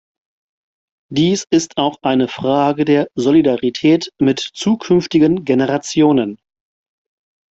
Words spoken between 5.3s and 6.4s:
Generationen.